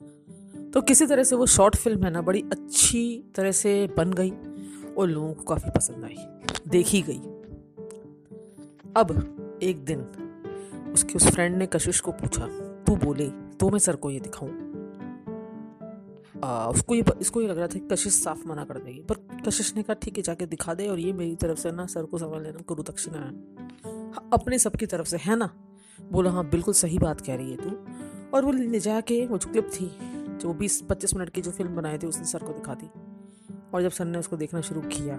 तो 0.75 0.81
किसी 0.81 1.07
तरह 1.07 1.23
से 1.23 1.37
वो 1.37 1.47
शॉर्ट 1.47 1.77
फ़िल्म 1.77 2.05
है 2.05 2.11
ना, 2.11 2.21
बड़ी 2.23 2.41
अच्छी 2.53 3.33
तरह 3.37 3.53
से 3.53 3.87
बन 3.97 4.13
गई, 4.13 4.31
और 4.95 5.09
लोगों 5.09 5.33
को 5.35 5.45
काफ़ी 5.45 5.71
पसंद 5.71 6.05
आई, 6.05 6.17
देखी 6.69 7.03
गई। 7.03 7.19
अब 8.97 9.59
एक 9.63 9.85
दिन, 9.85 10.01
उसके 10.93 11.15
उस 11.15 11.27
फ्रेंड 11.27 11.57
ने 11.57 11.67
कशिश 11.67 12.01
को 12.01 12.13
पूछा, 12.13 12.47
तू 12.87 12.97
बोले 12.97 13.29
तो 13.61 13.71
मैं 13.71 13.79
सर 13.79 13.97
को 13.97 14.11
ये 14.11 14.21
दिखाऊँ? 14.21 14.51
उसको 16.45 16.95
ये 16.95 17.05
इसको 17.21 17.41
ये 17.41 17.49
लग 17.49 17.59
रहा 17.59 17.67
था 17.67 17.79
कि 17.79 17.89
कशिश 17.93 18.13
साफ़ 18.15 18.47
मना 18.49 18.65
कर 18.65 18.79
देगी। 18.79 19.01
पर 19.01 19.17
कशिश 19.47 19.75
ने 19.77 19.83
कहा 19.83 19.95
ठीक 19.95 20.17
है 20.17 20.23
जाके 20.23 20.47
दिखा 20.47 20.75
दे 20.75 20.87
और 20.89 20.99
ये 20.99 21.13
मेरी 21.13 21.37
तरफ़ 21.37 21.59
से 21.59 21.71
ना 21.73 21.87
सर 21.87 22.05
को 22.05 22.19
समझ 22.19 22.43
लेना 22.43 22.61
गुरु 22.69 22.83
दक्षिणा 22.83 23.19
है 23.19 23.31
हाँ, 24.13 24.29
अपने 24.33 24.59
सबकी 24.59 24.87
तरफ़ 24.87 25.07
से 25.07 25.17
है 25.17 25.37
ना? 25.37 25.51
बोला 26.13 26.31
हाँ 26.31 26.49
बिल्कुल 26.49 26.75
सही 26.75 26.99
बात 26.99 27.21
कह 27.21 27.37
रही 27.37 27.51
है 27.51 27.57
तू। 27.57 28.37
और 28.37 28.45
वो 28.45 28.53
ले 28.53 28.81
जाके 28.81 29.27
वो 29.27 29.39
जो 29.39 29.51
क्लिप 29.51 29.71
थी 29.71 29.91
जो 30.39 30.53
बीस 30.55 30.81
पच्चीस 30.83 31.15
मिनट 31.15 31.31
की 31.31 31.41
जो 31.41 31.51
फ़िल्म 31.51 31.77
बनाई 31.77 31.99
थी 31.99 32.07
उसने 32.07 32.25
सर 32.25 32.39
को 32.39 32.53
दिखा 32.53 32.75
दी। 32.75 32.91
और 33.75 33.83
जब 33.83 33.91
सर 33.91 34.05
ने 34.05 34.19
उसको 34.19 34.37
देखना 34.37 34.61
शुरू 34.61 34.81
किया 34.87 35.17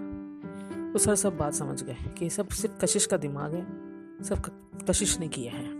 तो 0.94 1.00
सर 1.00 1.16
सब 1.16 1.38
बात 1.38 1.54
समझ 1.54 1.84
गए 1.84 1.96
कि 2.18 2.30
सब 2.30 2.48
सिर्फ़ 2.52 2.80
कशिश 2.82 3.06
का 3.06 3.18
दिमाग 3.18 3.54
है 3.54 3.66
सब 4.24 4.42
कशिश 4.90 5.20
ने 5.20 5.28
किया 5.28 5.54
है। 5.54 5.72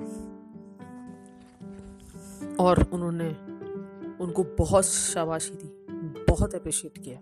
और 2.60 2.84
उन्होंने 2.94 3.36
उनको 4.24 4.44
बहुत 4.44 4.86
शाबाशी 4.86 5.54
दी, 5.54 5.70
बहुत 6.32 6.56
अप्रिशिएट 6.56 6.98
किया। 6.98 7.20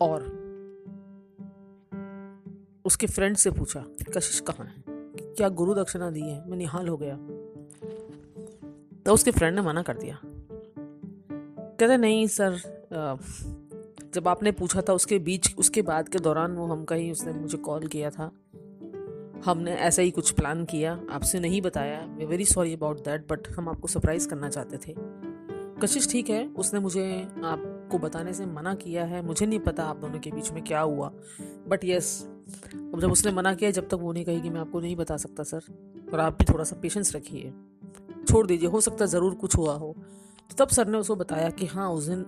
और 0.00 0.26
उसके 2.84 3.06
फ्रेंड 3.06 3.36
से 3.36 3.50
पूछा 3.50 3.84
कशिश 4.16 4.40
कहाँ 4.40 4.66
है? 4.66 4.84
क्या 4.88 5.48
गुरु 5.48 5.74
दक्षिणा 5.74 6.10
दी 6.10 6.20
है? 6.20 6.48
मैं 6.50 6.58
निहाल 6.58 6.88
हो 6.88 6.96
गया। 6.96 7.16
तो 9.06 9.14
उसके 9.14 9.30
फ्रेंड 9.30 9.54
ने 9.56 9.62
मना 9.62 9.82
कर 9.82 9.98
दिया। 9.98 10.20
कहते, 10.24 11.96
नहीं 11.96 12.26
सर 12.26 12.58
जब 14.14 14.28
आपने 14.28 14.52
पूछा 14.52 14.80
था 14.80 14.92
उसके 14.92 15.18
बीच, 15.18 15.56
उसके 15.56 15.82
बाद 15.82 16.08
के 16.08 16.18
दौरान 16.18 16.52
वो 16.52 16.66
हम 16.66 16.84
कहीं 16.84 17.12
उसने 17.12 17.32
मुझे 17.32 17.58
कॉल 17.58 17.86
किया 17.86 18.10
था। 18.10 18.32
हमने 19.44 19.74
ऐसा 19.74 20.02
ही 20.02 20.10
कुछ 20.10 20.30
प्लान 20.30 20.64
किया, 20.64 21.00
आपसे 21.10 21.40
नहीं 21.40 21.62
बताया। 21.62 22.04
We 22.18 22.26
very 22.26 22.44
sorry 22.44 22.74
about 22.74 22.98
that 22.98 23.28
but 23.32 23.48
हम 23.48 23.68
आपको 23.68 23.88
सरप्राइज़ 23.88 24.28
करना 24.28 24.50
चाहते 24.50 24.76
थे। 24.76 25.17
कशिश 25.82 26.10
ठीक 26.10 26.30
है, 26.30 26.46
उसने 26.46 26.80
मुझे, 26.80 27.28
आपको 27.44 27.98
बताने 27.98 28.32
से 28.34 28.46
मना 28.46 28.74
किया 28.74 29.04
है। 29.04 29.22
मुझे 29.22 29.46
नहीं 29.46 29.58
पता 29.58 29.84
आप 29.84 29.96
दोनों 29.96 30.18
के 30.20 30.30
बीच 30.30 30.50
में 30.52 30.64
क्या 30.64 30.80
हुआ। 30.80 31.12
बट 31.68 31.84
यस 31.84 32.28
अब 32.94 33.00
जब 33.00 33.12
उसने 33.12 33.32
मना 33.32 33.54
किया, 33.54 33.70
जब 33.70 33.88
तक 33.88 33.94
वो 33.94 34.12
नहीं 34.12 34.24
कही 34.24 34.40
कि 34.40 34.50
मैं 34.50 34.60
आपको 34.60 34.80
नहीं 34.80 34.96
बता 34.96 35.16
सकता, 35.16 35.42
सर। 35.42 35.62
और 36.12 36.20
आप 36.20 36.32
भी 36.32 36.44
थोड़ा 36.52 36.64
सा 36.64 36.76
पेशेंस 36.82 37.16
रखिए। 37.16 37.52
छोड़ 38.28 38.46
दीजिए, 38.46 38.68
हो 38.68 38.80
सकता 38.80 39.04
है 39.04 39.10
ज़रूर 39.10 39.34
कुछ 39.34 39.56
हुआ 39.56 39.74
हो। 39.74 39.96
तो 40.50 40.64
तब 40.64 40.68
सर 40.68 40.86
ने 40.86 40.98
उसको 40.98 41.16
बताया 41.16 41.50
कि 41.50 41.66
हाँ 41.66 41.90
उस 41.90 42.04
दिन 42.04 42.24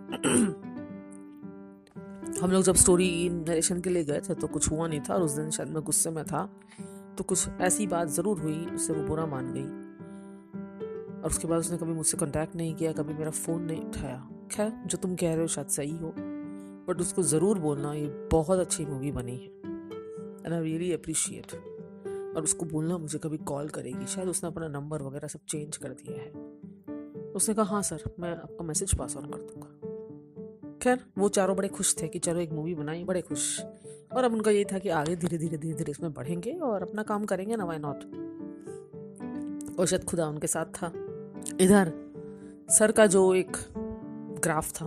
हम 2.42 2.50
लोग 2.50 2.62
जब 2.62 2.74
स्टोरी 2.74 3.28
नरेशन 3.30 3.80
के 3.80 3.90
लिए 3.90 4.04
गए 4.04 4.20
थे 4.20 4.34
तो 4.34 4.46
कुछ 4.46 4.70
हुआ 4.70 4.86
नहीं 4.88 5.00
था 5.00 5.14
और 5.14 5.22
उस 5.22 5.32
दिन 5.32 5.50
शायद 5.50 5.68
मैं 5.68 5.82
गुस्से 5.82 6.10
में 6.10 6.24
था। 6.24 6.50
तो 7.18 7.24
कुछ 7.24 7.48
ऐसी 7.60 7.86
बात 7.86 8.08
ज़रूर 8.08 8.40
हुई, 8.40 8.66
उससे 8.66 8.92
वो 8.92 9.02
बुरा 9.02 9.26
मान 9.26 9.52
गई। 9.52 9.89
और 11.20 11.26
उसके 11.26 11.48
बाद 11.48 11.60
उसने 11.60 11.78
कभी 11.78 11.92
मुझसे 11.92 12.16
कांटेक्ट 12.16 12.56
नहीं 12.56 12.74
किया, 12.74 12.92
कभी 12.92 13.14
मेरा 13.14 13.30
फ़ोन 13.30 13.62
नहीं 13.62 13.80
उठाया। 13.80 14.28
खैर, 14.52 14.72
जो 14.86 14.98
तुम 14.98 15.14
कह 15.16 15.32
रहे 15.32 15.40
हो 15.40 15.46
शायद 15.48 15.68
सही 15.68 15.96
हो 15.96 16.12
बट 16.88 17.00
उसको 17.00 17.22
ज़रूर 17.22 17.58
बोलना, 17.58 17.92
ये 17.94 18.06
बहुत 18.32 18.58
अच्छी 18.58 18.84
मूवी 18.86 19.10
बनी 19.12 19.36
है 19.36 19.48
एंड 20.44 20.52
आई 20.52 20.62
रियली 20.62 20.92
अप्रिशिएट 20.92 21.52
और 22.36 22.42
उसको 22.42 22.66
बोलना 22.66 22.96
मुझे 22.98 23.18
कभी 23.18 23.38
कॉल 23.44 23.68
करेगी, 23.68 24.06
शायद 24.06 24.28
उसने 24.28 24.50
अपना 24.50 24.68
नंबर 24.68 25.02
वगैरह 25.02 25.28
सब 25.28 25.40
चेंज 25.48 25.76
कर 25.76 25.88
दिया 25.90 26.16
है। 26.16 26.30
उसने 27.32 27.54
कहा 27.54 27.64
हाँ 27.64 27.82
सर, 27.82 28.02
मैं 28.20 28.30
आपका 28.32 28.64
मैसेज 28.64 28.94
पास 28.94 29.16
ऑन 29.16 29.30
कर 29.30 29.40
दूँगा। 29.40 30.78
खैर, 30.82 31.04
वो 31.18 31.28
चारों 31.28 31.56
बड़े 31.56 31.68
खुश 31.68 31.94
थे 32.02 32.08
कि 32.08 32.18
चलो 32.18 32.40
एक 32.40 32.52
मूवी 32.52 32.74
बनाई, 32.74 33.04
बड़े 33.04 33.20
खुश। 33.20 33.60
और 34.12 34.24
अब 34.24 34.32
उनका 34.32 34.50
ये 34.50 34.64
था 34.64 34.78
कि 34.78 34.88
आगे 34.88 35.16
धीरे 35.16 35.38
धीरे 35.38 35.56
धीरे 35.58 35.74
धीरे 35.74 35.90
इसमें 35.90 36.12
बढ़ेंगे 36.12 36.52
और 36.52 36.82
अपना 36.82 37.02
काम 37.02 37.24
करेंगे 37.24 37.56
ना 37.56 37.64
वाई 37.64 37.78
नॉट 37.78 38.04
और 39.78 39.86
शायद 39.86 40.04
खुदा 40.04 40.26
उनके 40.28 40.46
साथ 40.46 40.66
था। 40.74 40.92
इधर, 41.60 41.92
सर 42.70 42.92
का 42.92 43.06
जो 43.06 43.34
एक 43.34 43.56
ग्राफ 44.42 44.72
था, 44.72 44.84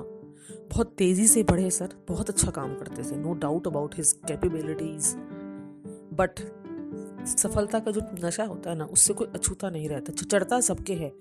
बहुत 0.72 0.93
तेज़ी 0.98 1.27
से 1.27 1.43
बढ़े 1.43 1.69
सर, 1.72 1.89
बहुत 2.07 2.29
अच्छा 2.29 2.51
काम 2.51 2.74
करते 2.75 3.03
थे 3.03 3.15
no 3.15 3.33
doubt 3.33 3.67
about 3.67 3.95
his 3.98 4.12
capabilities 4.12 5.13
but 6.13 6.39
सफलता 7.27 7.79
का 7.79 7.91
जो 7.91 8.01
नशा 8.25 8.43
होता 8.43 8.69
है 8.69 8.75
ना, 8.77 8.86
उससे 8.86 9.13
कोई 9.13 9.27
अछूता 9.36 9.69
नहीं 9.69 9.89
रहता 9.89 10.13
चढ़ता 10.13 10.60
सबके 10.62 10.93
है, 10.93 11.12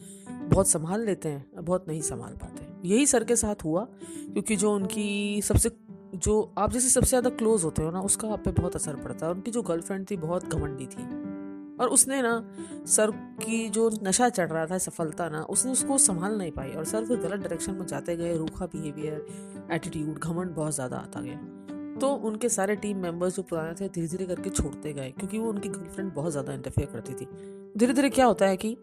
बहुत 0.49 0.69
संभाल 0.69 1.05
लेते 1.05 1.29
हैं, 1.29 1.65
बहुत 1.65 1.89
नहीं 1.89 2.01
संभाल 2.01 2.33
पाते। 2.33 2.89
यही 2.89 3.07
सर 3.07 3.25
के 3.25 3.37
साथ 3.37 3.65
हुआ, 3.65 3.85
क्योंकि 4.33 4.57
जो 4.57 4.75
उनकी 4.75 5.43
सबसे, 5.43 5.71
जो 6.15 6.55
आप 6.59 6.73
जैसे 6.73 6.89
सबसे 6.89 7.09
ज़्यादा 7.09 7.31
क्लोज 7.31 7.65
होते 7.65 7.83
हो 7.83 7.91
ना, 7.91 8.01
उसका 8.01 8.29
आप 8.29 8.43
पे 8.45 8.51
बहुत 8.51 8.77
असर 8.77 8.97
पड़ता 8.97 9.27
है। 9.27 9.33
उनकी 9.33 9.51
जो 9.51 9.63
गर्लफ्रेंड 9.63 10.11
थी, 10.11 10.17
बहुत 10.17 10.55
घमंडी 10.55 10.87
थी। 10.87 11.22
और 11.83 11.89
उसने 11.89 12.21
ना 12.23 12.33
सर 12.87 13.11
की 13.41 13.69
जो 13.69 13.91
नशा 14.03 14.29
चढ़ 14.31 14.49
रहा 14.49 14.67
था, 14.67 14.79
सफलता 14.81 15.29
ना, 15.29 15.43
उसने 15.45 15.73
उसको 15.73 15.99
संभाल 16.01 16.37
नहीं 16.39 16.51
पाई 16.53 16.71
और 16.71 16.85
सर 16.85 17.05
फिर 17.05 17.17
गलत 17.19 17.41
डायरेक्शन 17.41 17.75
में 17.75 17.87
जाते 17.87 18.17
गए, 18.17 18.37
रूखा 18.37 18.67
बिहेवियर 18.67 19.67
एटीट्यूड 19.73 20.19
घमंड 20.19 20.55
बहुत 20.55 20.75
ज़्यादा 20.75 20.97
आता 20.99 21.21
गया। 21.21 21.99
तो 22.01 22.09
उनके 22.27 22.49
सारे 22.49 22.75
टीम 22.77 22.99
मेंबर्स 22.99 23.37
जो 23.37 23.43
पुराने 23.43 23.75
थे 23.75 23.89
धीरे 23.89 24.07
धीरे 24.09 24.27
करके 24.27 24.51
छोड़ते 24.51 24.93
गए, 24.93 25.11
क्योंकि 25.11 25.39
वो 25.39 25.49
उनकी 25.49 25.69
गर्लफ्रेंड 25.69 26.13
बहुत 26.15 26.31
ज़्यादा 26.33 26.53
इंटरफेयर 26.53 26.89
करती 26.93 27.15
थी। 27.15 27.27
धीरे 27.79 27.93
धीरे 27.93 28.11
क्या 28.11 28.27
होता 28.27 28.47
है 28.47 28.57
कि 28.57 28.77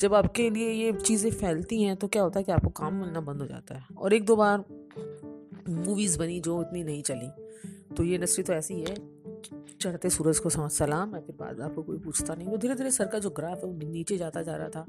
जब 0.00 0.14
आपके 0.14 0.48
लिए 0.50 0.70
ये 0.72 0.92
चीज़ें 0.94 1.30
फैलती 1.30 1.82
हैं 1.82 1.96
तो 1.96 2.08
क्या 2.08 2.22
होता 2.22 2.38
है 2.38 2.44
कि 2.44 2.52
आपको 2.52 2.68
काम 2.76 2.94
मिलना 2.94 3.20
बंद 3.20 3.40
हो 3.40 3.46
जाता 3.46 3.74
है। 3.74 3.84
और 3.96 4.14
एक 4.14 4.24
दो 4.24 4.36
बार 4.36 4.64
मूवीज़ 5.68 6.18
बनी 6.18 6.40
जो 6.40 6.60
इतनी 6.62 6.82
नहीं 6.84 7.02
चली। 7.02 7.30
तो 7.96 8.04
ये 8.04 8.14
इंडस्ट्री 8.14 8.44
तो 8.44 8.52
ऐसी 8.52 8.74
है 8.74 8.94
चढ़ते 9.80 10.10
सूरज 10.10 10.38
को 10.38 10.50
समझ, 10.50 10.70
सलाम 10.70 11.14
है 11.14 11.20
फिर 11.22 11.36
बाद 11.36 11.60
आपको 11.60 11.82
कोई 11.82 11.98
पूछता 11.98 12.34
नहीं। 12.34 12.48
वो 12.48 12.56
धीरे 12.56 12.74
धीरे 12.74 12.90
सर 12.90 13.06
का 13.06 13.18
जो 13.18 13.30
ग्राफ 13.30 13.58
है 13.58 13.70
वो 13.70 13.88
नीचे 13.88 14.16
जाता 14.18 14.42
जा 14.42 14.56
रहा 14.56 14.68
था 14.68 14.86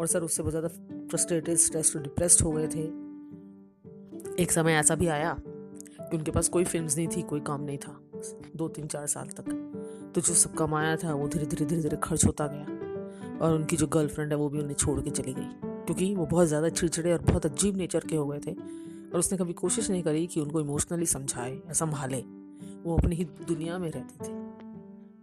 और 0.00 0.06
सर 0.06 0.22
उससे 0.22 0.42
बहुत 0.42 0.52
ज़्यादा 0.52 0.68
फ्रस्ट्रेटेड 1.08 1.56
स्ट्रेस 1.58 1.92
डिप्रेस्ड 1.96 2.42
हो 2.42 2.52
गए 2.52 2.68
थे। 2.68 2.84
एक 4.42 4.52
समय 4.52 4.72
ऐसा 4.74 4.94
भी 4.94 5.08
आया 5.08 5.36
कि 5.40 6.16
उनके 6.16 6.30
पास 6.30 6.48
कोई 6.48 6.64
फ़िल्म 6.64 6.86
नहीं 6.86 7.08
थी, 7.08 7.22
कोई 7.22 7.40
काम 7.40 7.62
नहीं 7.62 7.78
था 7.78 7.98
दो 8.56 8.68
तीन 8.68 8.86
चार 8.86 9.06
साल 9.06 9.28
तक। 9.30 9.50
तो 10.14 10.20
जो 10.20 10.34
सब 10.34 10.54
कमाया 10.54 10.96
था, 10.96 11.14
वो 11.14 11.28
धीरे 11.28 11.46
धीरे 11.46 11.64
धीरे 11.64 11.82
धीरे 11.82 11.96
खर्च 12.02 12.24
होता 12.26 12.46
गया 12.46 13.38
और 13.38 13.54
उनकी 13.54 13.76
जो 13.76 13.86
गर्लफ्रेंड 13.88 14.32
है, 14.32 14.38
वो 14.38 14.48
भी 14.48 14.58
उन्हें 14.58 14.74
छोड़ 14.74 15.00
के 15.00 15.10
चली 15.10 15.34
गई 15.34 15.48
क्योंकि 15.86 16.14
वो 16.14 16.26
बहुत 16.26 16.46
ज़्यादा 16.48 16.68
चिड़चिड़े 16.70 17.12
और 17.12 17.22
बहुत 17.22 17.46
अजीब 17.46 17.76
नेचर 17.76 18.04
के 18.10 18.16
हो 18.16 18.26
गए 18.26 18.38
थे 18.38 18.52
और 18.52 19.18
उसने 19.18 19.38
कभी 19.38 19.52
कोशिश 19.54 19.90
नहीं 19.90 20.02
करी 20.02 20.26
कि 20.26 20.40
उनको 20.40 20.60
इमोशनली 20.60 21.06
समझाए 21.06 21.52
या 21.52 21.72
संभाले। 21.74 22.22
वो 22.84 22.96
अपनी 22.96 23.16
ही 23.16 23.24
दुनिया 23.24 23.78
में 23.78 23.90
रहती 23.90 24.24
थी। 24.24 24.40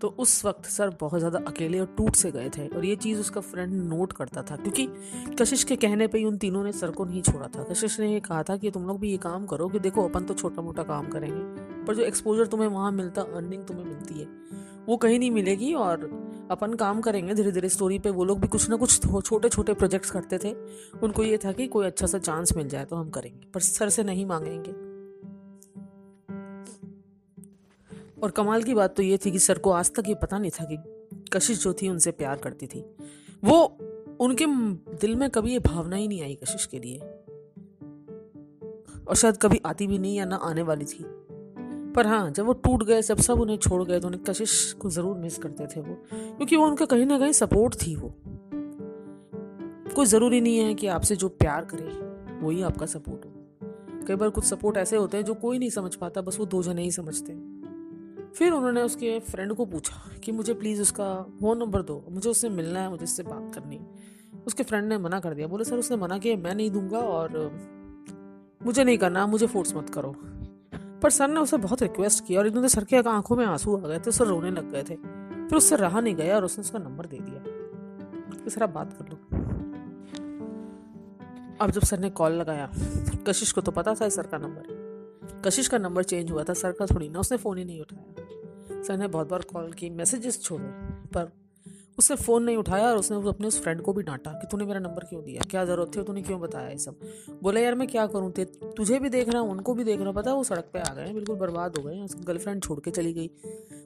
तो 0.01 0.07
उस 0.19 0.43
वक्त 0.45 0.65
सर 0.65 0.89
बहुत 0.99 1.19
ज़्यादा 1.19 1.39
अकेले 1.47 1.79
और 1.79 1.85
टूट 1.97 2.15
से 2.15 2.31
गए 2.31 2.49
थे 2.49 2.67
और 2.67 2.85
ये 2.85 2.95
चीज़ 2.95 3.19
उसका 3.19 3.41
फ्रेंड 3.41 3.73
नोट 3.83 4.13
करता 4.13 4.41
था 4.41 4.55
क्योंकि 4.55 4.87
कशिश 5.35 5.63
के 5.63 5.75
कहने 5.75 6.07
पे 6.07 6.17
ही 6.17 6.25
उन 6.25 6.37
तीनों 6.37 6.63
ने 6.63 6.71
सर 6.71 6.91
को 6.91 7.05
नहीं 7.05 7.21
छोड़ा 7.21 7.47
था। 7.47 7.63
कशिश 7.63 7.99
ने 7.99 8.11
ये 8.13 8.19
कहा 8.19 8.43
था 8.43 8.57
कि 8.57 8.71
तुम 8.71 8.87
लोग 8.87 8.99
भी 8.99 9.11
ये 9.11 9.17
काम 9.19 9.45
करो 9.45 9.67
कि 9.67 9.79
देखो 9.79 10.07
अपन 10.07 10.25
तो 10.25 10.33
छोटा 10.33 10.61
मोटा 10.61 10.83
काम 10.85 11.09
करेंगे, 11.09 11.83
पर 11.85 11.95
जो 11.95 12.03
एक्सपोजर 12.03 12.47
तुम्हें 12.47 12.67
वहाँ 12.69 12.91
मिलता 12.93 13.21
अर्निंग 13.21 13.63
तुम्हें 13.63 13.85
मिलती 13.85 14.19
है, 14.19 14.27
वो 14.87 14.97
कहीं 14.97 15.19
नहीं 15.19 15.31
मिलेगी 15.31 15.73
और 15.75 16.09
अपन 16.51 16.73
काम 16.75 17.01
करेंगे। 17.01 17.33
धीरे 17.35 17.51
धीरे 17.51 17.69
स्टोरी 17.69 17.99
पे 17.99 18.09
वो 18.09 18.25
लोग 18.25 18.39
भी 18.39 18.47
कुछ 18.47 18.69
ना 18.69 18.75
कुछ 18.75 18.99
छोटे 19.21 19.49
छोटे 19.49 19.73
प्रोजेक्ट्स 19.73 20.11
करते 20.11 20.37
थे, 20.37 20.53
उनको 21.03 21.23
ये 21.23 21.37
था 21.37 21.51
कि 21.51 21.67
कोई 21.67 21.85
अच्छा 21.85 22.07
सा 22.07 22.17
चांस 22.19 22.55
मिल 22.57 22.69
जाए 22.69 22.85
तो 22.85 22.95
हम 22.95 23.09
करेंगे, 23.09 23.47
पर 23.53 23.59
सर 23.61 23.89
से 23.89 24.03
नहीं 24.03 24.25
मांगेंगे। 24.25 24.88
और 28.23 28.31
कमाल 28.31 28.63
की 28.63 28.73
बात 28.73 28.95
तो 28.95 29.03
ये 29.03 29.17
थी 29.17 29.31
कि 29.31 29.39
सर 29.39 29.57
को 29.57 29.71
आज 29.71 29.91
तक 29.95 30.07
ये 30.07 30.15
पता 30.15 30.37
नहीं 30.37 30.51
था 30.51 30.65
कि 30.65 30.77
कशिश 31.33 31.63
जो 31.63 31.73
थी 31.73 31.87
उनसे 31.87 32.11
प्यार 32.11 32.37
करती 32.37 32.67
थी। 32.67 32.83
वो 33.43 33.63
उनके 34.21 34.45
दिल 35.01 35.15
में 35.15 35.29
कभी 35.29 35.51
ये 35.51 35.59
भावना 35.59 35.95
ही 35.95 36.07
नहीं 36.07 36.21
आई 36.21 36.35
कशिश 36.35 36.65
के 36.65 36.79
लिए। 36.79 36.99
और 39.07 39.15
शायद 39.15 39.37
कभी 39.37 39.61
आती 39.65 39.87
भी 39.87 39.97
नहीं 39.97 40.15
या 40.15 40.25
ना 40.25 40.35
आने 40.35 40.61
वाली 40.61 40.85
थी। 40.85 41.05
पर 41.95 42.07
हाँ 42.07 42.29
जब 42.31 42.45
वो 42.45 42.53
टूट 42.53 42.83
गए, 42.83 43.01
जब 43.01 43.17
सब 43.17 43.39
उन्हें 43.39 43.57
छोड़ 43.57 43.83
गए 43.83 43.99
तो 43.99 44.07
उन्हें 44.07 44.23
कशिश 44.23 44.73
को 44.73 44.89
ज़रूर 44.89 45.17
मिस 45.17 45.37
करते 45.37 45.67
थे 45.67 45.81
वो। 45.81 45.95
क्योंकि 46.13 46.55
वो 46.55 46.65
उनका 46.65 46.85
कहीं 46.85 47.05
ना 47.05 47.19
कहीं 47.19 47.31
सपोर्ट 47.31 47.75
थी 47.75 47.95
वो। 47.95 48.13
कोई 49.95 50.05
ज़रूरी 50.05 50.41
नहीं 50.41 50.57
है 50.57 50.73
कि 50.73 50.87
आपसे 50.87 51.15
जो 51.15 51.29
प्यार 51.29 51.65
करे 51.65 52.45
वही 52.45 52.61
आपका 52.61 52.85
सपोर्ट 52.85 53.25
हो। 53.25 53.31
कई 54.07 54.15
बार 54.15 54.29
कुछ 54.29 54.43
सपोर्ट 54.43 54.77
ऐसे 54.77 54.95
होते 54.95 55.17
हैं 55.17 55.23
जो 55.25 55.33
कोई 55.33 55.59
नहीं 55.59 55.69
समझ 55.69 55.95
पाता, 55.95 56.21
बस 56.21 56.39
वो 56.39 56.45
दो 56.45 56.61
जने 56.63 56.83
ही 56.83 56.91
समझते 56.91 57.31
हैं। 57.31 57.48
फिर 58.35 58.53
उन्होंने 58.53 58.81
उसके 58.81 59.19
फ्रेंड 59.19 59.53
को 59.53 59.65
पूछा 59.65 60.11
कि 60.23 60.31
मुझे 60.31 60.53
प्लीज़ 60.53 60.81
उसका 60.81 61.21
फ़ोन 61.39 61.57
नंबर 61.57 61.81
दो, 61.81 62.05
मुझे 62.09 62.29
उससे 62.29 62.49
मिलना 62.49 62.79
है, 62.79 62.89
मुझे 62.89 63.03
उससे 63.03 63.23
बात 63.23 63.55
करनी 63.55 63.81
उसके 64.47 64.63
फ्रेंड 64.63 64.89
ने 64.89 64.97
मना 64.97 65.19
कर 65.19 65.33
दिया। 65.33 65.47
बोले, 65.47 65.63
सर, 65.63 65.77
उसने 65.77 65.97
मना 65.97 66.17
किया, 66.17 66.37
मैं 66.37 66.55
नहीं 66.55 66.71
दूँगा 66.71 66.99
और 66.99 67.51
मुझे 68.65 68.83
नहीं 68.83 68.97
करना, 68.97 69.27
मुझे 69.27 69.47
फोर्स 69.47 69.75
मत 69.75 69.89
करो। 69.89 70.15
पर 71.03 71.09
सर 71.09 71.27
ने 71.27 71.39
उसे 71.39 71.57
बहुत 71.57 71.81
रिक्वेस्ट 71.81 72.25
किया 72.25 72.39
और 72.39 72.47
एकदम 72.47 72.67
सर 72.67 72.83
के 72.83 72.97
आँखों 72.97 73.35
में 73.35 73.45
आँसू 73.45 73.77
आ 73.77 73.79
गए 73.79 73.99
थे, 73.99 74.11
सर 74.11 74.25
रोने 74.25 74.51
लग 74.51 74.71
गए 74.71 74.83
थे। 74.83 74.95
फिर 75.47 75.55
उससे 75.55 75.75
रहा 75.75 75.99
नहीं 75.99 76.15
गया 76.15 76.35
और 76.35 76.45
उसने 76.45 76.61
उसका 76.61 76.79
नंबर 76.79 77.05
दे 77.05 77.17
दिया। 77.19 77.43
कि 78.43 78.49
सर, 78.49 78.63
आप 78.63 78.69
बात 78.69 78.93
कर 78.93 79.05
लो। 79.05 79.15
अब 81.61 81.71
जब 81.71 81.81
सर 81.81 81.99
ने 81.99 82.09
कॉल 82.09 82.31
लगाया, 82.31 82.71
कशिश 83.27 83.51
को 83.51 83.61
तो 83.61 83.71
पता 83.71 83.93
था 83.93 84.09
सर 84.09 84.27
का 84.27 84.37
नंबर 84.37 84.79
कशिश 85.45 85.67
का 85.67 85.77
नंबर 85.77 86.03
चेंज 86.03 86.31
हुआ 86.31 86.43
था, 86.43 86.53
सर 86.53 86.71
का 86.71 86.85
थोड़ी 86.85 87.09
ना, 87.09 87.19
उसने 87.19 87.37
फ़ोन 87.37 87.57
ही 87.57 87.65
नहीं 87.65 87.81
उठाया। 87.81 88.18
सर 88.71 88.97
ने 88.97 89.07
बहुत 89.07 89.29
बार 89.29 89.41
कॉल 89.41 89.71
की 89.71 89.89
मैसेजेस 89.89 90.41
छोड़े, 90.41 90.65
पर 91.07 91.31
उसने 91.97 92.15
फ़ोन 92.17 92.43
नहीं 92.43 92.57
उठाया 92.57 92.89
और 92.89 92.97
उसने 92.97 93.17
अपने 93.29 93.47
उस 93.47 93.61
फ्रेंड 93.63 93.81
को 93.81 93.93
भी 93.93 94.03
डांटा 94.03 94.31
कि 94.31 94.47
तूने 94.47 94.65
मेरा 94.65 94.79
नंबर 94.79 95.03
क्यों 95.03 95.23
दिया? 95.23 95.41
क्या 95.49 95.65
ज़रूरत 95.65 95.91
थी? 95.95 96.03
तूने 96.03 96.21
क्यों 96.21 96.39
बताया 96.41 96.69
ये 96.69 96.77
सब? 96.77 96.99
बोले, 97.43 97.63
यार, 97.63 97.75
मैं 97.75 97.87
क्या 97.87 98.07
करूँ? 98.07 98.31
ते 98.31 98.45
तुझे 98.45 98.99
भी 98.99 99.09
देख 99.09 99.29
रहा 99.29 99.41
हूँ, 99.41 99.51
उनको 99.51 99.73
भी 99.73 99.83
देख 99.83 99.97
रहा 99.97 100.07
हूँ। 100.07 100.15
पता 100.15 100.33
वो 100.33 100.43
सड़क 100.43 100.69
पे 100.73 100.79
आ 100.79 100.93
गए 100.93 101.13
बिल्कुल 101.13 101.35
बर्बाद 101.35 101.77
हो 101.77 101.83
गए 101.83 101.99
उसकी 102.01 102.23
गर्लफ्रेंड 102.23 102.63
छोड़ 102.63 102.79
के 102.79 102.91
चली 102.91 103.13
गई। 103.13 103.31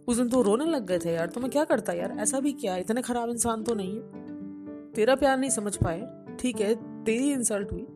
उस 0.07 0.17
दिन 0.17 0.29
तो 0.29 0.41
रोने 0.41 0.65
लग 0.65 0.85
गए 0.85 0.99
थे, 0.99 1.13
यार 1.13 1.27
तो 1.27 1.41
मैं 1.41 1.51
क्या 1.51 1.63
करता 1.63 1.93
यार? 1.93 2.11
ऐसा 2.11 2.39
भी 2.39 2.53
क्या? 2.53 2.77
इतने 2.77 3.01
ख़राब 3.01 3.29
इंसान 3.29 3.63
तो 3.63 3.73
नहीं 3.73 3.95
है। 3.95 4.91
तेरा 4.93 5.15
प्यार 5.15 5.37
नहीं 5.37 5.49
समझ 5.49 5.75
पाए। 5.75 6.07
ठीक 6.39 6.61
है, 6.61 7.03
तेरी 7.03 7.31
इंसल्ट 7.31 7.71
हुई। 7.71 7.87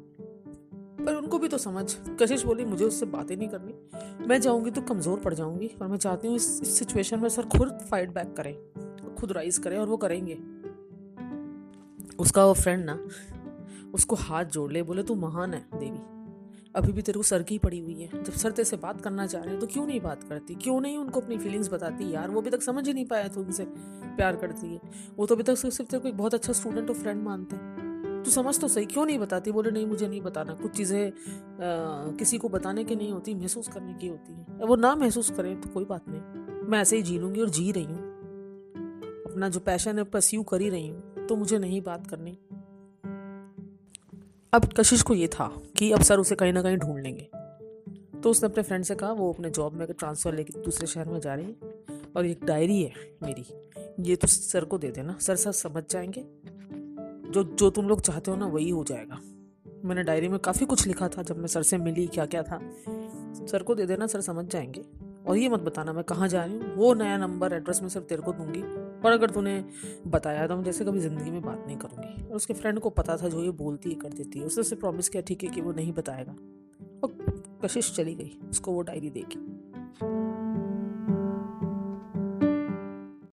पर 1.07 1.15
उनको 1.15 1.37
भी 1.39 1.47
तो 1.47 1.57
समझ। 1.57 1.85
कशिश 2.21 2.43
बोली 2.43 2.63
मुझे 2.65 2.85
उससे 2.85 3.05
बातें 3.05 3.35
नहीं 3.37 3.47
करनी। 3.49 4.25
मैं 4.27 4.39
जाऊँगी 4.41 4.71
तो 4.71 4.81
कमज़ोर 4.81 5.19
पड़ 5.19 5.33
जाऊँगी 5.33 5.69
और 5.81 5.87
मैं 5.87 5.97
चाहती 5.97 6.27
हूँ 6.27 6.35
इस, 6.35 6.77
सिचुएशन 6.79 7.19
में 7.19 7.29
सर 7.29 7.45
खुद 7.47 7.77
फाइट 7.91 8.13
बैक 8.13 8.33
करें 8.37 9.15
खुद 9.15 9.31
राइज 9.31 9.57
करें 9.57 9.77
और 9.77 9.87
वो 9.87 9.97
करेंगे। 9.97 10.37
उसका 12.19 12.45
वो 12.45 12.53
फ्रेंड 12.53 12.85
ना 12.85 12.99
उसको 13.93 14.15
हाथ 14.15 14.45
जोड़ 14.45 14.71
ले 14.71 14.83
बोले 14.83 15.03
तू 15.03 15.15
महान 15.15 15.53
है 15.53 15.65
देवी। 15.75 15.99
अभी 16.75 16.91
भी 16.93 17.01
तेरे 17.01 17.17
को 17.17 17.23
सर 17.23 17.43
की 17.43 17.57
पड़ी 17.57 17.79
हुई 17.79 17.93
है। 17.93 18.23
जब 18.23 18.33
सर 18.33 18.51
तेरे 18.51 18.65
से 18.65 18.77
बात 18.77 19.01
करना 19.01 19.27
चाह 19.27 19.41
रहे 19.41 19.51
हैं 19.51 19.59
तो 19.59 19.67
क्यों 19.67 19.87
नहीं 19.87 20.01
बात 20.01 20.23
करती? 20.23 20.55
क्यों 20.55 20.79
नहीं 20.81 20.97
उनको 20.97 21.21
अपनी 21.21 21.37
फीलिंग्स 21.37 21.71
बताती? 21.73 22.13
यार 22.13 22.29
वो 22.29 22.41
अभी 22.41 22.49
तक 22.49 22.61
समझ 22.61 22.87
ही 22.87 22.93
नहीं 22.93 23.05
पाया 23.05 23.27
तो 23.27 23.41
उनसे 23.41 23.65
प्यार 23.65 24.35
करती 24.35 24.73
है। 24.73 24.81
वो 25.17 25.25
तो 25.25 25.35
अभी 25.35 25.43
तक 25.43 25.57
सिर्फ़ 25.57 25.81
तेरे 25.81 25.99
को 25.99 26.07
एक 26.07 26.17
बहुत 26.17 26.33
अच्छा 26.33 26.53
स्टूडेंट 26.53 26.89
और 26.89 26.95
फ्रेंड 26.95 27.23
मानते 27.23 27.55
हैं। 27.55 27.86
तू 28.27 28.31
समझ 28.31 28.59
तो 28.59 28.67
सही, 28.67 28.85
क्यों 28.85 29.05
नहीं 29.05 29.19
बताती? 29.19 29.51
बोले, 29.51 29.71
नहीं, 29.71 29.85
मुझे 29.85 30.07
नहीं 30.07 30.21
बताना। 30.21 30.53
कुछ 30.53 30.71
चीज़ें 30.71 31.11
किसी 32.17 32.37
को 32.37 32.49
बताने 32.49 32.83
की 32.83 32.95
नहीं 32.95 33.11
होती, 33.11 33.33
महसूस 33.35 33.67
करने 33.67 33.93
की 33.93 34.07
होती 34.07 34.33
है। 34.33 34.65
वो 34.67 34.75
ना 34.75 34.93
महसूस 34.95 35.29
करें 35.31 35.59
तो 35.61 35.69
कोई 35.69 35.85
बात 35.85 36.05
नहीं। 36.07 36.67
मैं 36.67 36.79
ऐसे 36.79 36.95
ही 36.95 37.03
जी 37.03 37.17
लूँगी 37.19 37.41
और 37.41 37.49
जी 37.49 37.71
रही 37.71 37.83
हूँ। 37.83 38.15
अपना 39.23 39.49
जो 39.49 39.59
पैशन 39.59 39.97
है 39.97 40.03
परस्यू 40.05 40.43
कर 40.43 40.61
ही 40.61 40.69
रही 40.69 40.87
हूँ 40.87 41.25
तो 41.27 41.35
मुझे 41.35 41.59
नहीं 41.59 41.81
बात 41.81 42.07
करनी। 42.07 42.37
अब 44.53 44.69
कशिश 44.77 45.01
को 45.01 45.13
ये 45.13 45.27
था 45.29 45.47
कि 45.77 45.91
अब 45.91 46.01
सर 46.01 46.19
उसे 46.19 46.35
कहीं 46.35 46.53
ना 46.53 46.61
कहीं 46.61 46.77
ढूंढ 46.77 47.01
लेंगे। 47.03 47.29
तो 48.21 48.29
उसने 48.29 48.49
अपने 48.49 48.63
फ्रेंड 48.63 48.83
से 48.85 48.95
कहा, 48.95 49.11
वो 49.11 49.31
अपने 49.33 49.49
जॉब 49.49 49.73
में 49.73 49.87
ट्रांसफ़र 49.89 50.33
लेके 50.33 50.61
दूसरे 50.61 50.87
शहर 50.87 51.07
में 51.07 51.19
जा 51.19 51.33
रही 51.33 51.45
है 51.45 51.55
और 52.15 52.25
एक 52.25 52.45
डायरी 52.45 52.81
है 52.81 52.91
मेरी, 53.23 53.45
ये 54.01 54.15
तो 54.15 54.27
सर 54.27 54.65
को 54.65 54.77
दे 54.77 54.91
देना। 54.91 55.17
सर 55.21 55.35
सर 55.35 55.51
समझ 55.53 55.83
जाएँगे 55.89 56.25
जो 57.37 57.43
जो 57.43 57.69
तुम 57.69 57.87
लोग 57.87 58.01
चाहते 58.01 58.31
हो 58.31 58.37
ना, 58.37 58.45
वही 58.45 58.69
हो 58.69 58.83
जाएगा। 58.83 59.19
मैंने 59.85 60.03
डायरी 60.03 60.27
में 60.27 60.39
काफ़ी 60.39 60.65
कुछ 60.65 60.87
लिखा 60.87 61.07
था, 61.07 61.23
जब 61.23 61.37
मैं 61.37 61.47
सर 61.47 61.63
से 61.63 61.77
मिली 61.77 62.07
क्या 62.07 62.25
क्या 62.25 62.43
था। 62.43 62.59
सर 63.45 63.63
को 63.63 63.75
दे 63.75 63.85
देना, 63.85 64.07
सर 64.07 64.21
समझ 64.21 64.45
जाएँगे। 64.45 64.85
और 65.27 65.37
ये 65.37 65.49
मत 65.49 65.59
बताना, 65.59 65.93
मैं 65.93 66.03
कहाँ 66.03 66.27
जा 66.27 66.45
रही 66.45 66.57
हूँ। 66.57 66.75
वो 66.75 66.93
नया 66.93 67.17
नंबर 67.17 67.53
एड्रेस 67.53 67.81
मैं 67.81 67.89
सिर्फ़ 67.89 68.07
तेरे 68.07 68.21
को 68.21 68.33
दूँगी। 68.33 68.61
और 69.01 69.11
अगर 69.11 69.29
तूने 69.29 69.65
बताया 70.07 70.47
तो 70.47 70.55
मैं 70.55 70.63
जैसे 70.63 70.85
कभी 70.85 70.99
ज़िंदगी 70.99 71.31
में 71.31 71.41
बात 71.41 71.63
नहीं 71.67 71.77
करूँगी। 71.77 72.29
और 72.29 72.35
उसके 72.35 72.53
फ्रेंड 72.53 72.79
को 72.79 72.89
पता 72.89 73.17
था, 73.17 73.29
जो 73.29 73.43
ये 73.43 73.51
बोलती 73.51 73.89
है, 73.89 73.95
कर 73.95 74.09
देती 74.09 74.39
है। 74.39 74.45
उसने 74.45 74.61
उसे 74.61 74.75
प्रॉमिस 74.75 75.09
किया, 75.09 75.23
ठीक 75.23 75.43
है, 75.43 75.49
कि 75.49 75.61
वो 75.61 75.71
नहीं 75.71 75.93
बताएगा। 75.93 76.31
और 77.03 77.41
कशिश 77.63 77.95
चली 77.95 78.15
गई, 78.15 78.39
उसको 78.49 78.71
वो 78.71 78.81
डायरी 78.81 79.09
देखी 79.09 79.39